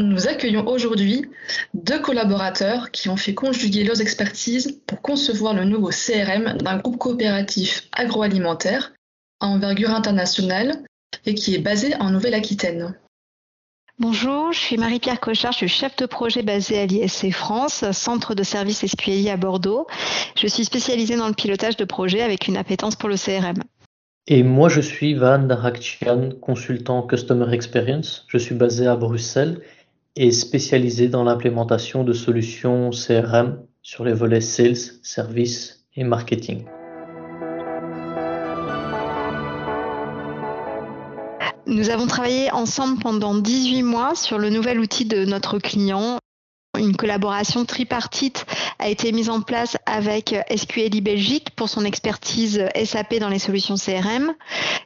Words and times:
Nous 0.00 0.28
accueillons 0.28 0.66
aujourd'hui 0.66 1.26
deux 1.74 1.98
collaborateurs 1.98 2.90
qui 2.90 3.10
ont 3.10 3.18
fait 3.18 3.34
conjuguer 3.34 3.84
leurs 3.84 4.00
expertises 4.00 4.80
pour 4.86 5.02
concevoir 5.02 5.52
le 5.52 5.64
nouveau 5.64 5.90
CRM 5.90 6.56
d'un 6.56 6.78
groupe 6.78 6.96
coopératif 6.96 7.86
agroalimentaire 7.92 8.94
à 9.40 9.48
envergure 9.48 9.90
internationale 9.90 10.78
et 11.26 11.34
qui 11.34 11.54
est 11.54 11.58
basé 11.58 11.94
en 11.96 12.10
Nouvelle-Aquitaine. 12.10 12.96
Bonjour, 13.98 14.54
je 14.54 14.58
suis 14.58 14.78
Marie-Pierre 14.78 15.20
Cochard, 15.20 15.52
je 15.52 15.58
suis 15.58 15.68
chef 15.68 15.94
de 15.96 16.06
projet 16.06 16.42
basé 16.42 16.78
à 16.78 16.86
l'ISC 16.86 17.30
France, 17.30 17.84
centre 17.92 18.34
de 18.34 18.42
service 18.42 18.86
SQLI 18.86 19.28
à 19.28 19.36
Bordeaux. 19.36 19.86
Je 20.34 20.46
suis 20.46 20.64
spécialisée 20.64 21.16
dans 21.16 21.28
le 21.28 21.34
pilotage 21.34 21.76
de 21.76 21.84
projets 21.84 22.22
avec 22.22 22.48
une 22.48 22.56
appétence 22.56 22.96
pour 22.96 23.10
le 23.10 23.16
CRM. 23.16 23.62
Et 24.26 24.42
moi, 24.42 24.70
je 24.70 24.80
suis 24.80 25.12
Van 25.12 25.40
Darakchian, 25.40 26.30
consultant 26.40 27.02
Customer 27.02 27.52
Experience. 27.52 28.24
Je 28.28 28.38
suis 28.38 28.54
basé 28.54 28.86
à 28.86 28.96
Bruxelles 28.96 29.60
et 30.16 30.32
spécialisé 30.32 31.08
dans 31.08 31.24
l'implémentation 31.24 32.04
de 32.04 32.12
solutions 32.12 32.90
CRM 32.90 33.62
sur 33.82 34.04
les 34.04 34.12
volets 34.12 34.40
Sales, 34.40 34.76
Service 35.02 35.86
et 35.94 36.04
Marketing. 36.04 36.64
Nous 41.66 41.88
avons 41.90 42.08
travaillé 42.08 42.50
ensemble 42.50 42.98
pendant 43.00 43.34
18 43.34 43.84
mois 43.84 44.14
sur 44.16 44.38
le 44.38 44.50
nouvel 44.50 44.80
outil 44.80 45.04
de 45.04 45.24
notre 45.24 45.58
client. 45.58 46.18
Une 46.80 46.96
collaboration 46.96 47.66
tripartite 47.66 48.46
a 48.78 48.88
été 48.88 49.12
mise 49.12 49.28
en 49.28 49.42
place 49.42 49.76
avec 49.84 50.34
SQLI 50.56 51.02
Belgique 51.02 51.50
pour 51.54 51.68
son 51.68 51.84
expertise 51.84 52.64
SAP 52.84 53.16
dans 53.16 53.28
les 53.28 53.38
solutions 53.38 53.74
CRM, 53.74 54.32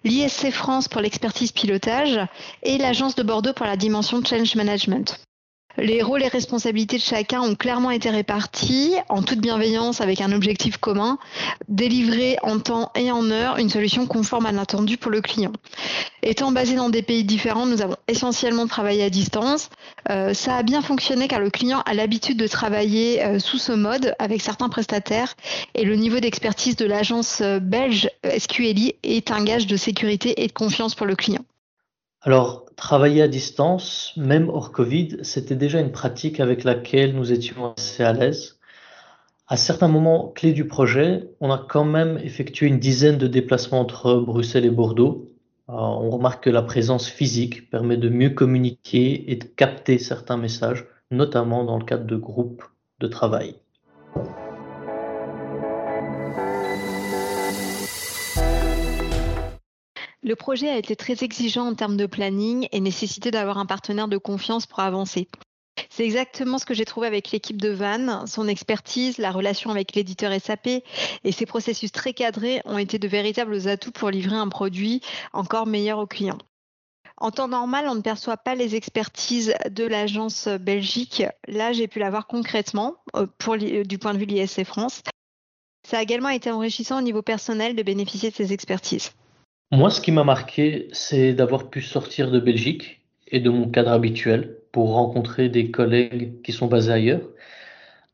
l'ISC 0.02 0.50
France 0.50 0.88
pour 0.88 1.00
l'expertise 1.00 1.52
pilotage 1.52 2.18
et 2.64 2.78
l'Agence 2.78 3.14
de 3.14 3.22
Bordeaux 3.22 3.52
pour 3.52 3.66
la 3.66 3.76
dimension 3.76 4.20
Change 4.24 4.56
Management. 4.56 5.23
Les 5.76 6.02
rôles 6.02 6.22
et 6.22 6.28
responsabilités 6.28 6.98
de 6.98 7.02
chacun 7.02 7.40
ont 7.40 7.56
clairement 7.56 7.90
été 7.90 8.08
répartis 8.08 8.94
en 9.08 9.22
toute 9.22 9.40
bienveillance 9.40 10.00
avec 10.00 10.20
un 10.20 10.30
objectif 10.30 10.76
commun, 10.76 11.18
délivrer 11.68 12.36
en 12.42 12.60
temps 12.60 12.92
et 12.94 13.10
en 13.10 13.28
heure 13.30 13.58
une 13.58 13.70
solution 13.70 14.06
conforme 14.06 14.46
à 14.46 14.52
l'attendu 14.52 14.96
pour 14.98 15.10
le 15.10 15.20
client. 15.20 15.52
Étant 16.22 16.52
basé 16.52 16.76
dans 16.76 16.90
des 16.90 17.02
pays 17.02 17.24
différents, 17.24 17.66
nous 17.66 17.82
avons 17.82 17.96
essentiellement 18.06 18.66
travaillé 18.66 19.02
à 19.02 19.10
distance. 19.10 19.68
Euh, 20.10 20.32
ça 20.32 20.56
a 20.56 20.62
bien 20.62 20.80
fonctionné 20.80 21.26
car 21.26 21.40
le 21.40 21.50
client 21.50 21.82
a 21.86 21.92
l'habitude 21.92 22.38
de 22.38 22.46
travailler 22.46 23.24
euh, 23.24 23.38
sous 23.40 23.58
ce 23.58 23.72
mode 23.72 24.14
avec 24.20 24.42
certains 24.42 24.68
prestataires 24.68 25.34
et 25.74 25.84
le 25.84 25.96
niveau 25.96 26.20
d'expertise 26.20 26.76
de 26.76 26.86
l'agence 26.86 27.40
euh, 27.40 27.58
belge 27.58 28.08
SQLI 28.38 28.94
est 29.02 29.30
un 29.32 29.42
gage 29.42 29.66
de 29.66 29.76
sécurité 29.76 30.42
et 30.42 30.46
de 30.46 30.52
confiance 30.52 30.94
pour 30.94 31.06
le 31.06 31.16
client. 31.16 31.44
Alors, 32.22 32.63
travailler 32.76 33.22
à 33.22 33.28
distance, 33.28 34.12
même 34.16 34.48
hors 34.48 34.72
Covid, 34.72 35.18
c'était 35.22 35.56
déjà 35.56 35.80
une 35.80 35.92
pratique 35.92 36.40
avec 36.40 36.64
laquelle 36.64 37.14
nous 37.14 37.32
étions 37.32 37.74
assez 37.76 38.02
à 38.02 38.12
l'aise. 38.12 38.58
À 39.46 39.56
certains 39.56 39.88
moments 39.88 40.28
clés 40.34 40.52
du 40.52 40.66
projet, 40.66 41.28
on 41.40 41.50
a 41.50 41.58
quand 41.58 41.84
même 41.84 42.18
effectué 42.18 42.66
une 42.66 42.78
dizaine 42.78 43.18
de 43.18 43.26
déplacements 43.26 43.80
entre 43.80 44.14
Bruxelles 44.16 44.64
et 44.64 44.70
Bordeaux. 44.70 45.30
Euh, 45.68 45.72
on 45.74 46.10
remarque 46.10 46.44
que 46.44 46.50
la 46.50 46.62
présence 46.62 47.08
physique 47.08 47.70
permet 47.70 47.96
de 47.96 48.08
mieux 48.08 48.30
communiquer 48.30 49.30
et 49.30 49.36
de 49.36 49.44
capter 49.44 49.98
certains 49.98 50.36
messages, 50.36 50.86
notamment 51.10 51.64
dans 51.64 51.78
le 51.78 51.84
cadre 51.84 52.06
de 52.06 52.16
groupes 52.16 52.64
de 53.00 53.06
travail. 53.06 53.56
Le 60.26 60.36
projet 60.36 60.70
a 60.70 60.78
été 60.78 60.96
très 60.96 61.22
exigeant 61.22 61.66
en 61.66 61.74
termes 61.74 61.98
de 61.98 62.06
planning 62.06 62.66
et 62.72 62.80
nécessité 62.80 63.30
d'avoir 63.30 63.58
un 63.58 63.66
partenaire 63.66 64.08
de 64.08 64.16
confiance 64.16 64.64
pour 64.66 64.80
avancer. 64.80 65.28
C'est 65.90 66.06
exactement 66.06 66.56
ce 66.56 66.64
que 66.64 66.72
j'ai 66.72 66.86
trouvé 66.86 67.06
avec 67.06 67.30
l'équipe 67.30 67.60
de 67.60 67.68
Van. 67.68 68.26
Son 68.26 68.48
expertise, 68.48 69.18
la 69.18 69.30
relation 69.30 69.70
avec 69.70 69.94
l'éditeur 69.94 70.32
SAP 70.40 70.66
et 71.24 71.32
ses 71.32 71.44
processus 71.44 71.92
très 71.92 72.14
cadrés 72.14 72.62
ont 72.64 72.78
été 72.78 72.98
de 72.98 73.06
véritables 73.06 73.68
atouts 73.68 73.92
pour 73.92 74.08
livrer 74.08 74.36
un 74.36 74.48
produit 74.48 75.02
encore 75.34 75.66
meilleur 75.66 75.98
aux 75.98 76.06
clients. 76.06 76.38
En 77.18 77.30
temps 77.30 77.48
normal, 77.48 77.86
on 77.86 77.94
ne 77.94 78.00
perçoit 78.00 78.38
pas 78.38 78.54
les 78.54 78.76
expertises 78.76 79.52
de 79.70 79.84
l'agence 79.84 80.48
Belgique. 80.48 81.22
Là, 81.48 81.72
j'ai 81.74 81.86
pu 81.86 81.98
la 81.98 82.08
voir 82.08 82.26
concrètement 82.26 82.96
euh, 83.14 83.26
pour, 83.36 83.58
du 83.58 83.98
point 83.98 84.14
de 84.14 84.18
vue 84.18 84.26
de 84.26 84.32
l'ISC 84.32 84.64
France. 84.64 85.02
Ça 85.86 85.98
a 85.98 86.02
également 86.02 86.30
été 86.30 86.50
enrichissant 86.50 86.98
au 86.98 87.02
niveau 87.02 87.20
personnel 87.20 87.76
de 87.76 87.82
bénéficier 87.82 88.30
de 88.30 88.34
ces 88.34 88.54
expertises. 88.54 89.12
Moi, 89.74 89.90
ce 89.90 90.00
qui 90.00 90.12
m'a 90.12 90.22
marqué, 90.22 90.86
c'est 90.92 91.34
d'avoir 91.34 91.68
pu 91.68 91.82
sortir 91.82 92.30
de 92.30 92.38
Belgique 92.38 93.04
et 93.26 93.40
de 93.40 93.50
mon 93.50 93.68
cadre 93.68 93.90
habituel 93.90 94.58
pour 94.70 94.92
rencontrer 94.92 95.48
des 95.48 95.72
collègues 95.72 96.40
qui 96.42 96.52
sont 96.52 96.68
basés 96.68 96.92
ailleurs. 96.92 97.28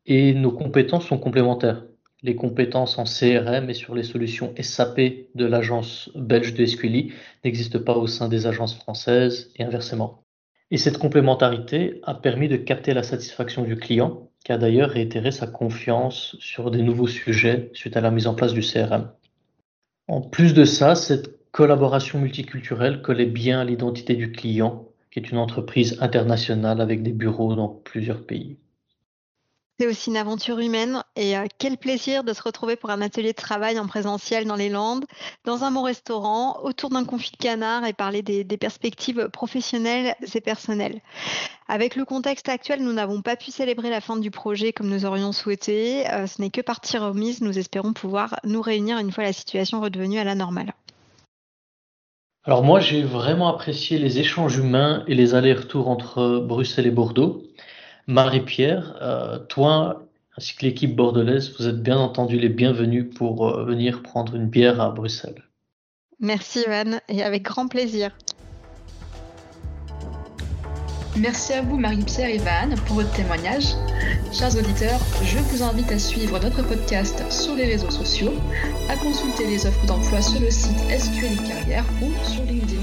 Et 0.07 0.33
nos 0.33 0.53
compétences 0.53 1.07
sont 1.07 1.19
complémentaires. 1.19 1.85
Les 2.23 2.35
compétences 2.35 2.97
en 2.99 3.05
CRM 3.05 3.69
et 3.69 3.75
sur 3.75 3.95
les 3.95 4.05
solutions 4.05 4.55
SAP 4.59 5.01
de 5.35 5.45
l'agence 5.45 6.11
belge 6.15 6.55
de 6.55 6.65
SQLI 6.65 7.13
n'existent 7.45 7.85
pas 7.85 7.99
au 7.99 8.07
sein 8.07 8.31
des 8.31 8.47
agences 8.47 8.75
françaises 8.75 9.51
et 9.57 9.63
inversement. 9.63 10.25
Et 10.71 10.79
cette 10.79 10.97
complémentarité 10.97 12.01
a 12.05 12.15
permis 12.15 12.49
de 12.49 12.57
capter 12.57 12.95
la 12.95 13.03
satisfaction 13.03 13.65
du 13.65 13.77
client, 13.77 14.31
qui 14.47 14.53
a 14.53 14.57
d'ailleurs 14.57 14.89
réitéré 14.89 15.31
sa 15.31 15.47
confiance 15.47 16.37
sur 16.41 16.71
des 16.71 16.83
nouveaux 16.83 17.07
sujets 17.07 17.69
suite 17.75 17.99
à 17.99 18.01
la 18.01 18.11
mise 18.11 18.29
en 18.29 18.35
place 18.35 18.55
du 18.55 18.63
CRM. 18.63 19.11
En 20.09 20.23
plus 20.23 20.55
de 20.55 20.65
ça, 20.65 20.95
cette 20.95 21.40
collaboration 21.53 22.19
multiculturelle 22.19 23.03
collait 23.03 23.27
bien 23.27 23.61
à 23.61 23.65
l'identité 23.65 24.15
du 24.15 24.33
client, 24.33 24.89
qui 25.11 25.19
est 25.19 25.31
une 25.31 25.39
entreprise 25.39 25.99
internationale 26.01 26.81
avec 26.81 27.03
des 27.03 27.13
bureaux 27.13 27.55
dans 27.55 27.69
plusieurs 27.69 28.25
pays. 28.25 28.59
C'est 29.81 29.87
aussi 29.87 30.11
une 30.11 30.19
aventure 30.19 30.59
humaine 30.59 31.03
et 31.17 31.39
euh, 31.39 31.47
quel 31.57 31.79
plaisir 31.79 32.23
de 32.23 32.35
se 32.35 32.43
retrouver 32.43 32.77
pour 32.77 32.91
un 32.91 33.01
atelier 33.01 33.33
de 33.33 33.37
travail 33.37 33.79
en 33.79 33.87
présentiel 33.87 34.45
dans 34.45 34.57
les 34.57 34.69
Landes, 34.69 35.07
dans 35.47 35.65
un 35.65 35.71
bon 35.71 35.83
restaurant, 35.83 36.61
autour 36.65 36.91
d'un 36.91 37.07
confit 37.07 37.31
de 37.33 37.39
canard 37.39 37.87
et 37.87 37.95
parler 37.95 38.21
des, 38.21 38.45
perspectives 38.59 39.31
professionnelles 39.33 40.15
et 40.35 40.41
personnelles. 40.43 41.01
Avec 41.67 41.97
le 41.97 42.05
contexte 42.05 42.51
actuel, 42.51 42.83
nous 42.83 42.93
n'avons 42.93 43.23
pas 43.23 43.37
pu 43.37 43.51
célébrer 43.51 43.89
la 43.89 44.03
fin 44.03 44.19
du 44.19 44.31
projet 44.31 44.75
comme 44.75 44.91
nous 44.91 45.07
aurions 45.07 45.33
souhaité. 45.33 46.07
Euh, 46.11 46.27
ce 46.27 46.43
n'est 46.43 46.51
que 46.51 46.61
partie 46.61 46.99
remise. 46.99 47.41
Nous 47.41 47.59
espérons 47.59 47.95
pouvoir 47.95 48.39
nous 48.45 48.61
réunir 48.61 48.99
une 48.99 49.11
fois 49.11 49.25
la 49.25 49.33
situation 49.33 49.81
redevenue 49.81 50.19
à 50.19 50.25
la 50.25 50.35
normale. 50.35 50.75
Alors 52.45 52.65
moi, 52.65 52.81
j'ai 52.81 53.03
vraiment 53.03 53.49
apprécié 53.49 53.99
les 53.99 54.19
échanges 54.19 54.57
humains 54.57 55.05
et 55.07 55.15
les 55.15 55.35
allers-retours 55.35 55.89
entre 55.89 56.39
Bruxelles 56.39 56.87
et 56.87 56.91
Bordeaux. 56.91 57.43
Marie-Pierre, 58.07 58.97
euh, 59.03 59.39
toi 59.39 60.07
ainsi 60.37 60.57
que 60.57 60.65
l'équipe 60.65 60.97
bordelaise, 60.97 61.55
vous 61.59 61.67
êtes 61.67 61.83
bien 61.83 61.99
entendu 61.99 62.39
les 62.39 62.49
bienvenus 62.49 63.13
pour 63.15 63.47
euh, 63.47 63.65
venir 63.65 64.03
prendre 64.03 64.37
une 64.37 64.47
bière 64.47 64.81
à 64.81 64.91
Bruxelles. 64.91 65.45
Merci 66.19 66.65
Van, 66.67 66.99
et 67.09 67.23
avec 67.23 67.43
grand 67.43 67.69
plaisir. 67.69 68.17
Merci 71.17 71.53
à 71.55 71.63
vous 71.63 71.77
Marie-Pierre 71.77 72.29
et 72.29 72.39
Van 72.39 72.75
pour 72.87 72.97
votre 72.97 73.11
témoignage. 73.13 73.75
Chers 74.33 74.57
auditeurs, 74.57 75.01
je 75.25 75.39
vous 75.39 75.63
invite 75.63 75.91
à 75.91 75.99
suivre 75.99 76.39
notre 76.39 76.63
podcast 76.63 77.23
sur 77.31 77.55
les 77.57 77.65
réseaux 77.65 77.91
sociaux, 77.91 78.33
à 78.89 78.97
consulter 78.97 79.47
les 79.47 79.67
offres 79.67 79.87
d'emploi 79.87 80.23
sur 80.23 80.41
le 80.41 80.51
site 80.51 80.79
SQL 80.89 81.37
Carrière 81.47 81.85
ou 82.01 82.13
sur 82.25 82.45
LinkedIn. 82.45 82.79